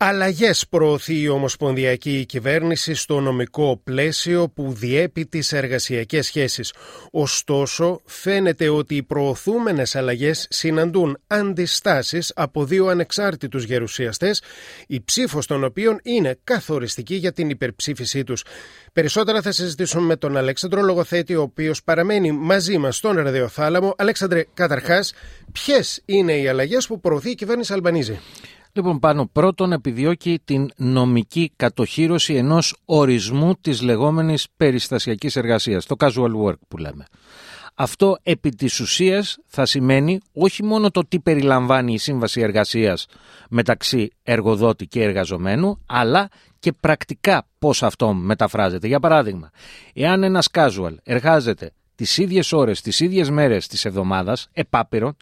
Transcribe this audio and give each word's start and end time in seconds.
Αλλαγές 0.00 0.66
προωθεί 0.68 1.20
η 1.20 1.28
Ομοσπονδιακή 1.28 2.24
Κυβέρνηση 2.26 2.94
στο 2.94 3.20
νομικό 3.20 3.80
πλαίσιο 3.84 4.48
που 4.48 4.72
διέπει 4.72 5.26
τις 5.26 5.52
εργασιακές 5.52 6.26
σχέσεις. 6.26 6.72
Ωστόσο, 7.10 8.00
φαίνεται 8.04 8.68
ότι 8.68 8.94
οι 8.94 9.02
προωθούμενες 9.02 9.96
αλλαγές 9.96 10.46
συναντούν 10.50 11.18
αντιστάσεις 11.26 12.32
από 12.34 12.64
δύο 12.64 12.86
ανεξάρτητους 12.86 13.64
γερουσιαστές, 13.64 14.42
η 14.86 15.00
ψήφος 15.04 15.46
των 15.46 15.64
οποίων 15.64 16.00
είναι 16.02 16.38
καθοριστική 16.44 17.14
για 17.14 17.32
την 17.32 17.50
υπερψήφισή 17.50 18.24
τους. 18.24 18.44
Περισσότερα 18.92 19.42
θα 19.42 19.52
συζητήσουμε 19.52 20.04
με 20.04 20.16
τον 20.16 20.36
Αλέξανδρο 20.36 20.82
Λογοθέτη, 20.82 21.34
ο 21.34 21.42
οποίος 21.42 21.82
παραμένει 21.82 22.32
μαζί 22.32 22.78
μας 22.78 22.96
στον 22.96 23.16
Ραδιοθάλαμο. 23.16 23.94
Αλέξανδρε, 23.98 24.44
καταρχάς, 24.54 25.12
ποιες 25.52 26.02
είναι 26.04 26.36
οι 26.36 26.48
αλλαγές 26.48 26.86
που 26.86 27.00
προωθεί 27.00 27.30
η 27.30 27.34
κυβέρνηση 27.34 27.72
Αλμπανίζη; 27.72 28.20
Λοιπόν, 28.72 28.98
πάνω 28.98 29.26
πρώτον 29.26 29.72
επιδιώκει 29.72 30.40
την 30.44 30.70
νομική 30.76 31.52
κατοχήρωση 31.56 32.34
ενός 32.34 32.76
ορισμού 32.84 33.54
της 33.60 33.82
λεγόμενης 33.82 34.46
περιστασιακής 34.56 35.36
εργασίας, 35.36 35.86
το 35.86 35.94
casual 35.98 36.44
work 36.44 36.58
που 36.68 36.76
λέμε. 36.76 37.04
Αυτό 37.80 38.18
επί 38.22 38.50
της 38.50 38.80
ουσίας 38.80 39.38
θα 39.46 39.66
σημαίνει 39.66 40.20
όχι 40.32 40.64
μόνο 40.64 40.90
το 40.90 41.06
τι 41.08 41.20
περιλαμβάνει 41.20 41.92
η 41.92 41.98
σύμβαση 41.98 42.40
εργασίας 42.40 43.06
μεταξύ 43.50 44.10
εργοδότη 44.22 44.86
και 44.86 45.02
εργαζομένου, 45.02 45.82
αλλά 45.86 46.28
και 46.58 46.72
πρακτικά 46.72 47.46
πώς 47.58 47.82
αυτό 47.82 48.12
μεταφράζεται. 48.12 48.86
Για 48.86 49.00
παράδειγμα, 49.00 49.50
εάν 49.94 50.22
ένας 50.22 50.48
casual 50.52 50.94
εργάζεται 51.02 51.72
τις 51.94 52.18
ίδιες 52.18 52.52
ώρες, 52.52 52.80
τις 52.80 53.00
ίδιες 53.00 53.30
μέρες 53.30 53.66
της 53.66 53.84
εβδομάδας, 53.84 54.48
επάπειρον, 54.52 55.16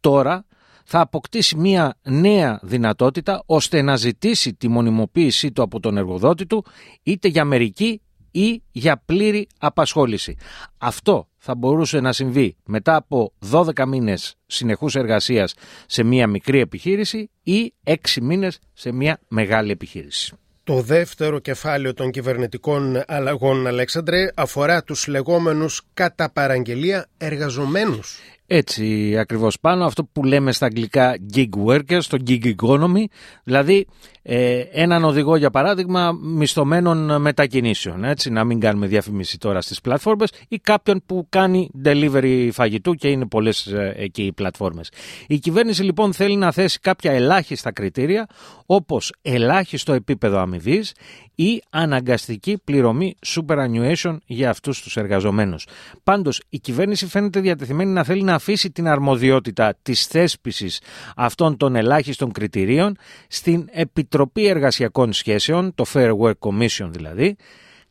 τώρα 0.00 0.44
θα 0.84 1.00
αποκτήσει 1.00 1.56
μια 1.56 1.98
νέα 2.02 2.60
δυνατότητα 2.62 3.42
ώστε 3.46 3.82
να 3.82 3.96
ζητήσει 3.96 4.54
τη 4.54 4.68
μονιμοποίησή 4.68 5.52
του 5.52 5.62
από 5.62 5.80
τον 5.80 5.96
εργοδότη 5.96 6.46
του 6.46 6.64
είτε 7.02 7.28
για 7.28 7.44
μερική 7.44 8.00
ή 8.30 8.62
για 8.70 9.02
πλήρη 9.04 9.46
απασχόληση. 9.58 10.36
Αυτό 10.78 11.28
θα 11.38 11.54
μπορούσε 11.54 12.00
να 12.00 12.12
συμβεί 12.12 12.56
μετά 12.64 12.96
από 12.96 13.32
12 13.52 13.86
μήνες 13.86 14.34
συνεχούς 14.46 14.94
εργασίας 14.94 15.54
σε 15.86 16.02
μια 16.02 16.26
μικρή 16.26 16.58
επιχείρηση 16.58 17.30
ή 17.42 17.74
6 17.84 17.94
μήνες 18.22 18.58
σε 18.72 18.92
μια 18.92 19.20
μεγάλη 19.28 19.70
επιχείρηση. 19.70 20.36
Το 20.64 20.80
δεύτερο 20.80 21.38
κεφάλαιο 21.38 21.94
των 21.94 22.10
κυβερνητικών 22.10 23.02
αλλαγών, 23.06 23.66
Αλέξανδρε, 23.66 24.28
αφορά 24.34 24.82
τους 24.82 25.06
λεγόμενους 25.06 25.82
κατά 25.94 26.32
παραγγελία 26.32 27.06
εργαζομένους. 27.16 28.18
Έτσι 28.54 29.16
ακριβώς 29.18 29.60
πάνω, 29.60 29.84
αυτό 29.84 30.04
που 30.04 30.24
λέμε 30.24 30.52
στα 30.52 30.66
αγγλικά 30.66 31.16
gig 31.34 31.48
workers, 31.66 32.02
το 32.08 32.18
gig 32.26 32.54
economy, 32.56 33.04
δηλαδή 33.44 33.86
ε, 34.22 34.58
έναν 34.58 35.04
οδηγό 35.04 35.36
για 35.36 35.50
παράδειγμα 35.50 36.12
μισθωμένων 36.22 37.20
μετακινήσεων, 37.20 38.04
έτσι, 38.04 38.30
να 38.30 38.44
μην 38.44 38.60
κάνουμε 38.60 38.86
διαφημίση 38.86 39.38
τώρα 39.38 39.60
στις 39.60 39.80
πλατφόρμες 39.80 40.32
ή 40.48 40.58
κάποιον 40.58 41.02
που 41.06 41.26
κάνει 41.28 41.70
delivery 41.84 42.48
φαγητού 42.52 42.94
και 42.94 43.08
είναι 43.08 43.26
πολλές 43.26 43.66
ε, 43.66 43.94
εκεί 43.96 44.22
οι 44.22 44.32
πλατφόρμες. 44.32 44.90
Η 45.26 45.38
κυβέρνηση 45.38 45.82
λοιπόν 45.82 46.12
θέλει 46.12 46.36
να 46.36 46.52
θέσει 46.52 46.78
κάποια 46.80 47.12
ελάχιστα 47.12 47.72
κριτήρια 47.72 48.26
όπως 48.66 49.12
ελάχιστο 49.22 49.92
επίπεδο 49.92 50.38
αμοιβής 50.38 50.92
ή 51.34 51.62
αναγκαστική 51.70 52.58
πληρωμή 52.64 53.14
superannuation 53.26 54.16
για 54.26 54.50
αυτούς 54.50 54.82
τους 54.82 54.96
εργαζομένους. 54.96 55.66
Πάντως 56.04 56.42
η 56.48 56.58
κυβέρνηση 56.58 57.06
φαίνεται 57.06 57.40
διατεθειμένη 57.40 57.90
να 57.90 58.04
θέλει 58.04 58.22
να 58.22 58.38
αφήσει 58.42 58.70
την 58.70 58.88
αρμοδιότητα 58.88 59.74
της 59.82 60.06
θέσπισης 60.06 60.80
αυτών 61.16 61.56
των 61.56 61.76
ελάχιστων 61.76 62.32
κριτηρίων 62.32 62.96
στην 63.28 63.68
Επιτροπή 63.70 64.46
Εργασιακών 64.46 65.12
Σχέσεων, 65.12 65.74
το 65.74 65.84
Fair 65.92 66.10
Work 66.18 66.38
Commission 66.38 66.88
δηλαδή, 66.90 67.36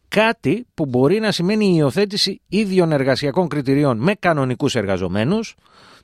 κάτι 0.07 0.65
που 0.73 0.85
μπορεί 0.85 1.19
να 1.19 1.31
σημαίνει 1.31 1.65
η 1.65 1.73
υιοθέτηση 1.75 2.41
ίδιων 2.47 2.91
εργασιακών 2.91 3.47
κριτηρίων 3.47 3.97
με 3.97 4.13
κανονικούς 4.19 4.75
εργαζομένους, 4.75 5.55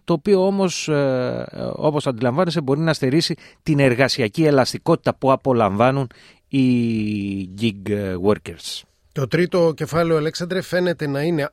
το 0.04 0.14
οποίο 0.14 0.46
όμως, 0.46 0.88
ε, 0.88 1.46
όπως 1.76 2.08
αντιλαμβάνεσαι, 2.08 2.62
μπορεί 2.62 2.80
να 2.80 2.94
στερήσει 2.94 3.36
την 3.64 3.80
εργασιακή 3.80 4.46
ελαστικότητα 4.46 5.16
που 5.16 5.32
απολαμβάνουν 5.32 6.08
οι 6.48 6.70
gig 7.62 8.16
workers. 8.28 8.82
Το 9.12 9.28
τρίτο 9.28 9.74
κεφάλαιο, 9.76 10.18
Αλέξανδρε, 10.18 10.62
φαίνεται 10.62 11.08
να 11.08 11.22
είναι 11.22 11.50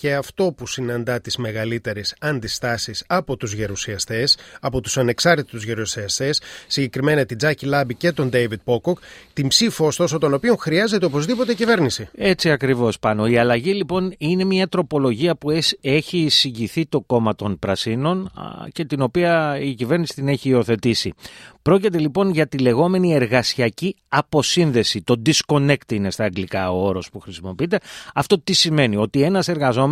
και 0.00 0.14
αυτό 0.14 0.52
που 0.56 0.66
συναντά 0.66 1.20
τις 1.20 1.36
μεγαλύτερες 1.36 2.14
αντιστάσεις 2.20 3.04
από 3.06 3.36
τους 3.36 3.52
γερουσιαστές, 3.52 4.38
από 4.60 4.80
τους 4.80 4.98
ανεξάρτητους 4.98 5.64
γερουσιαστές, 5.64 6.40
συγκεκριμένα 6.66 7.24
την 7.24 7.38
Τζάκι 7.38 7.66
Λάμπη 7.66 7.94
και 7.94 8.12
τον 8.12 8.28
Ντέιβιτ 8.28 8.60
Πόκοκ, 8.64 8.98
την 9.32 9.48
ψήφο 9.48 9.86
ωστόσο 9.86 10.18
των 10.18 10.34
οποίων 10.34 10.58
χρειάζεται 10.58 11.06
οπωσδήποτε 11.06 11.54
κυβέρνηση. 11.54 12.08
Έτσι 12.14 12.50
ακριβώς 12.50 12.98
πάνω. 12.98 13.26
Η 13.26 13.38
αλλαγή 13.38 13.72
λοιπόν 13.74 14.14
είναι 14.18 14.44
μια 14.44 14.68
τροπολογία 14.68 15.36
που 15.36 15.50
έχει 15.80 16.18
εισηγηθεί 16.18 16.86
το 16.86 17.00
κόμμα 17.00 17.34
των 17.34 17.58
Πρασίνων 17.58 18.30
και 18.72 18.84
την 18.84 19.00
οποία 19.00 19.58
η 19.60 19.74
κυβέρνηση 19.74 20.14
την 20.14 20.28
έχει 20.28 20.48
υιοθετήσει. 20.48 21.14
Πρόκειται 21.62 21.98
λοιπόν 21.98 22.30
για 22.30 22.46
τη 22.46 22.58
λεγόμενη 22.58 23.14
εργασιακή 23.14 23.96
αποσύνδεση. 24.08 25.02
Το 25.02 25.22
disconnect 25.26 25.92
είναι 25.92 26.10
στα 26.10 26.24
αγγλικά 26.24 26.72
ο 26.72 26.86
όρος 26.86 27.10
που 27.10 27.20
χρησιμοποιείται. 27.20 27.78
Αυτό 28.14 28.40
τι 28.40 28.52
σημαίνει, 28.52 28.96
ότι 28.96 29.22
ένας 29.22 29.48
εργαζόμενος 29.48 29.88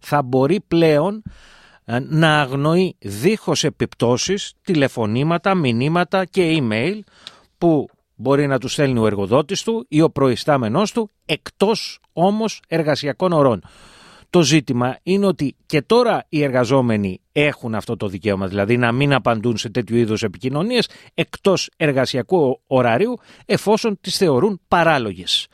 θα 0.00 0.22
μπορεί 0.22 0.60
πλέον 0.68 1.22
ε, 1.84 1.98
να 1.98 2.40
αγνοεί 2.40 2.96
δίχως 2.98 3.64
επιπτώσεις 3.64 4.52
τηλεφωνήματα, 4.62 5.54
μηνύματα 5.54 6.24
και 6.24 6.58
email 6.60 7.00
που 7.58 7.88
μπορεί 8.14 8.46
να 8.46 8.58
τους 8.58 8.72
στέλνει 8.72 8.98
ο 8.98 9.06
εργοδότης 9.06 9.62
του 9.62 9.86
ή 9.88 10.00
ο 10.00 10.10
προϊστάμενός 10.10 10.92
του 10.92 11.10
εκτός 11.26 11.98
όμως 12.12 12.62
εργασιακών 12.68 13.32
ωρών. 13.32 13.62
Το 14.30 14.42
ζήτημα 14.42 14.98
είναι 15.02 15.26
ότι 15.26 15.56
και 15.66 15.82
τώρα 15.82 16.26
οι 16.28 16.42
εργαζόμενοι 16.42 17.20
έχουν 17.32 17.74
αυτό 17.74 17.96
το 17.96 18.08
δικαίωμα, 18.08 18.46
δηλαδή 18.46 18.76
να 18.76 18.92
μην 18.92 19.14
απαντούν 19.14 19.56
σε 19.56 19.68
τέτοιου 19.68 19.96
είδους 19.96 20.22
επικοινωνίες 20.22 20.88
εκτός 21.14 21.70
εργασιακού 21.76 22.60
ωραρίου 22.66 23.18
εφόσον 23.46 23.98
τις 24.00 24.16
θεωρούν 24.16 24.60
παράλογες 24.68 25.46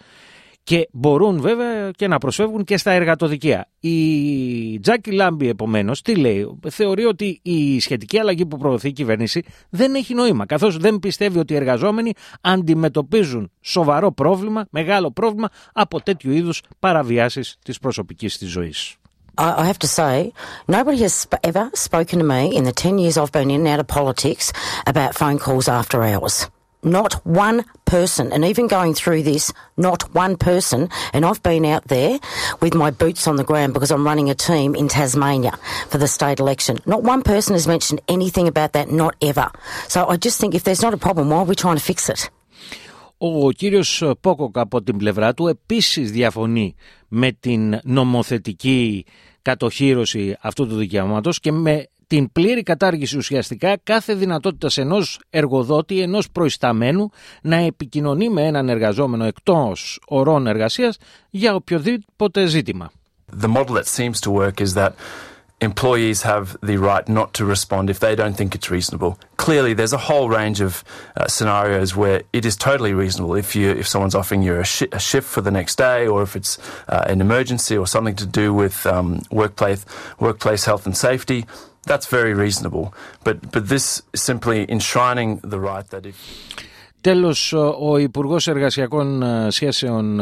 και 0.66 0.88
μπορούν 0.92 1.40
βέβαια 1.40 1.90
και 1.90 2.08
να 2.08 2.18
προσφεύγουν 2.18 2.64
και 2.64 2.76
στα 2.76 2.90
εργατοδικεία. 2.90 3.68
Η 3.80 4.80
Τζάκι 4.80 5.10
Λάμπη 5.10 5.48
επομένως 5.48 6.02
τι 6.02 6.16
λέει, 6.16 6.58
θεωρεί 6.68 7.04
ότι 7.04 7.40
η 7.42 7.80
σχετική 7.80 8.18
αλλαγή 8.18 8.46
που 8.46 8.56
προωθεί 8.56 8.88
η 8.88 8.92
κυβέρνηση 8.92 9.42
δεν 9.70 9.94
έχει 9.94 10.14
νόημα 10.14 10.46
καθώς 10.46 10.76
δεν 10.76 10.98
πιστεύει 10.98 11.38
ότι 11.38 11.52
οι 11.52 11.56
εργαζόμενοι 11.56 12.12
αντιμετωπίζουν 12.40 13.50
σοβαρό 13.60 14.12
πρόβλημα, 14.12 14.66
μεγάλο 14.70 15.12
πρόβλημα 15.12 15.48
από 15.72 16.02
τέτοιου 16.02 16.32
είδους 16.32 16.62
παραβιάσεις 16.78 17.56
της 17.64 17.78
προσωπικής 17.78 18.38
της 18.38 18.48
ζωής. 18.48 18.96
I 19.38 19.66
have 19.70 19.80
to 19.86 19.90
say, 20.00 20.32
nobody 20.66 20.98
has 21.06 21.16
ever 21.50 21.64
spoken 21.74 22.18
to 22.22 22.26
me 22.34 22.42
in 22.56 22.64
the 22.64 22.72
10 22.72 22.98
years 22.98 23.16
I've 23.18 23.32
been 23.32 23.50
in 23.50 23.60
and 23.60 23.68
out 23.72 23.80
of 23.80 23.86
politics 23.86 24.50
about 24.86 25.14
phone 25.14 25.38
calls 25.38 25.68
after 25.68 26.02
hours. 26.02 26.48
Not 26.85 27.13
one 27.25 27.63
person, 27.85 28.25
and 28.33 28.43
even 28.43 28.65
going 28.67 28.93
through 28.95 29.21
this, 29.21 29.53
not 29.77 30.01
one 30.15 30.35
person, 30.35 30.89
and 31.13 31.21
I've 31.27 31.43
been 31.43 31.65
out 31.73 31.85
there 31.95 32.13
with 32.59 32.73
my 32.73 32.89
boots 32.89 33.27
on 33.27 33.35
the 33.35 33.43
ground 33.43 33.73
because 33.75 33.91
I'm 33.91 34.03
running 34.03 34.29
a 34.31 34.35
team 34.49 34.73
in 34.73 34.87
Tasmania 34.87 35.53
for 35.89 35.99
the 35.99 36.07
state 36.07 36.39
election. 36.39 36.79
Not 36.87 37.03
one 37.03 37.21
person 37.21 37.53
has 37.53 37.67
mentioned 37.67 38.01
anything 38.07 38.47
about 38.47 38.71
that, 38.73 38.89
not 38.89 39.13
ever. 39.21 39.47
So 39.93 39.99
I 40.07 40.17
just 40.17 40.39
think 40.39 40.55
if 40.55 40.63
there's 40.63 40.81
not 40.81 40.93
a 40.95 40.97
problem, 41.05 41.29
why 41.29 41.39
are 41.41 41.49
we 41.51 41.55
trying 41.55 41.77
to 41.77 41.85
fix 41.91 42.09
it? 42.09 42.29
Ο 43.17 43.51
κύριος 43.51 44.03
Πόκοκ 44.21 44.57
από 44.57 44.81
την 44.83 44.97
πλευρά 44.97 45.33
του 45.33 45.47
επίσης 45.47 46.11
διαφωνεί 46.11 46.75
με 47.07 47.31
την 47.31 47.79
νομοθετική 47.83 49.05
κατοχήρωση 49.41 50.37
αυτού 50.41 50.67
του 50.67 50.75
δικαιώματος 50.75 51.39
και 51.39 51.51
με 51.51 51.87
την 52.06 52.32
πλήρη 52.32 52.62
κατάργηση 52.62 53.16
ουσιαστικά 53.16 53.78
κάθε 53.82 54.14
δυνατότητα 54.14 54.80
ενό 54.80 54.98
εργοδότη, 55.30 56.00
ενό 56.00 56.18
προϊσταμένου 56.32 57.10
να 57.42 57.56
επικοινωνεί 57.56 58.28
με 58.28 58.42
έναν 58.42 58.68
εργαζόμενο 58.68 59.24
εκτό 59.24 59.72
ορών 60.06 60.46
εργασία 60.46 60.94
για 61.30 61.54
οποιοδήποτε 61.54 62.46
ζήτημα. 62.46 62.90
The 63.40 63.48
model 63.48 63.74
that 63.74 63.86
seems 63.86 64.20
to 64.20 64.30
work 64.30 64.60
is 64.60 64.74
that 64.74 64.92
employees 65.60 66.22
have 66.22 66.56
the 66.62 66.76
right 66.76 67.08
not 67.08 67.32
to 67.34 67.44
respond 67.44 67.88
if 67.88 67.98
they 67.98 68.14
don't 68.14 68.36
think 68.36 68.54
it's 68.54 68.70
reasonable. 68.70 69.18
Clearly, 69.36 69.72
there's 69.74 69.92
a 69.92 69.98
whole 69.98 70.28
range 70.28 70.60
of 70.60 70.84
uh, 71.16 71.26
scenarios 71.26 71.96
where 71.96 72.22
it 72.32 72.44
is 72.44 72.56
totally 72.56 72.92
reasonable 72.92 73.34
if 73.34 73.56
you 73.56 73.70
if 73.70 73.86
someone's 73.88 74.14
offering 74.14 74.42
you 74.42 74.54
a, 74.60 74.64
sh- 74.64 74.92
a 74.92 74.98
shift 74.98 75.28
for 75.28 75.40
the 75.40 75.50
next 75.50 75.76
day, 75.76 76.06
or 76.06 76.22
if 76.22 76.36
it's 76.36 76.58
uh, 76.88 77.04
an 77.06 77.20
emergency 77.20 77.76
or 77.76 77.86
something 77.86 78.16
to 78.16 78.26
do 78.26 78.52
with 78.52 78.86
um, 78.86 79.22
workplace 79.30 79.84
workplace 80.18 80.64
health 80.64 80.84
and 80.86 80.96
safety. 80.96 81.46
That's 81.86 82.06
very 82.18 82.34
reasonable. 82.34 82.84
But, 83.24 83.36
but 83.52 83.68
this 83.68 84.02
is 84.14 84.20
simply 84.30 84.58
enshrining 84.76 85.30
the 85.52 85.60
right 85.60 85.86
that 85.90 86.06
if... 86.06 86.16
Τέλος, 87.00 87.52
ο 87.80 87.96
Υπουργός 87.96 88.46
Εργασιακών 88.46 89.22
Σχέσεων 89.50 90.20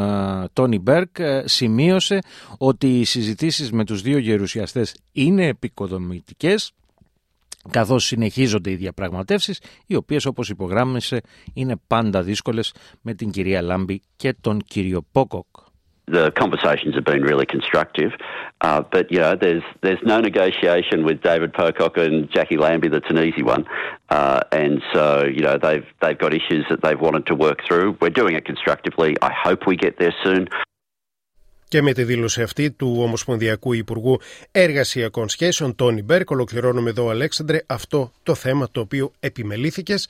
Τόνι 0.52 0.78
Μπέρκ 0.78 1.16
σημείωσε 1.44 2.18
ότι 2.58 3.00
οι 3.00 3.04
συζητήσεις 3.04 3.72
με 3.72 3.84
τους 3.84 4.02
δύο 4.02 4.18
γερουσιαστές 4.18 4.94
είναι 5.12 5.46
επικοδομητικές 5.46 6.72
καθώς 7.70 8.04
συνεχίζονται 8.04 8.70
οι 8.70 8.74
διαπραγματεύσεις, 8.74 9.60
οι 9.86 9.94
οποίες 9.94 10.24
όπως 10.24 10.48
υπογράμμισε 10.48 11.20
είναι 11.52 11.76
πάντα 11.86 12.22
δύσκολες 12.22 12.74
με 13.00 13.14
την 13.14 13.30
κυρία 13.30 13.62
Λάμπη 13.62 14.02
και 14.16 14.34
τον 14.40 14.60
κύριο 14.66 15.06
Πόκοκ. 15.12 15.46
The 16.07 16.31
conversations 16.31 16.95
have 16.95 17.05
been 17.05 17.21
really 17.21 17.45
constructive, 17.45 18.11
uh, 18.61 18.81
but 18.81 19.11
you 19.11 19.19
know, 19.19 19.35
there's 19.35 19.61
there's 19.83 20.03
no 20.03 20.19
negotiation 20.19 21.05
with 21.05 21.21
David 21.21 21.53
Pocock 21.53 21.97
and 21.97 22.15
Jackie 22.35 22.57
Lambie 22.57 22.89
that's 22.89 23.11
an 23.11 23.19
easy 23.19 23.43
one, 23.43 23.63
uh, 24.09 24.39
and 24.51 24.81
so 24.91 25.05
you 25.25 25.41
know 25.41 25.55
they've 25.65 25.85
they've 26.01 26.17
got 26.17 26.33
issues 26.33 26.65
that 26.71 26.81
they've 26.81 26.99
wanted 26.99 27.27
to 27.27 27.35
work 27.35 27.59
through. 27.67 27.87
We're 28.01 28.17
doing 28.21 28.33
it 28.39 28.43
constructively. 28.51 29.11
I 29.21 29.31
hope 29.45 29.67
we 29.67 29.75
get 29.75 29.99
there 29.99 30.15
soon. 30.23 30.47
Και 31.69 31.81
με 31.81 31.93
τη 31.93 32.03
δήλωση 32.03 32.41
αυτή 32.41 32.71
του 32.71 32.97
Ομοσπονδιακού 32.99 33.73
Υπουργού 33.73 34.19
Εργασιακών 34.51 35.29
Σχέσεων, 35.29 35.75
Τόνι 35.75 36.03
Μπέρκ, 36.03 36.29
ολοκληρώνουμε 36.29 36.89
εδώ, 36.89 37.09
Αλέξανδρε, 37.09 37.63
αυτό 37.65 38.11
το 38.23 38.35
θέμα 38.35 38.69
το 38.71 38.79
οποίο 38.79 39.11
επιμελήθηκες. 39.19 40.09